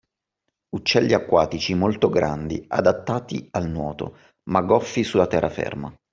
Uccelli 0.75 1.13
acquatici 1.13 1.75
molto 1.75 2.09
grandi, 2.09 2.65
adattati 2.69 3.47
al 3.51 3.69
nuoto, 3.69 4.17
ma 4.49 4.61
goffi 4.63 5.03
sulla 5.03 5.27
terraferma. 5.27 5.93